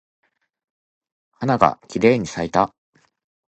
[1.33, 2.73] 花がきれいに咲いた。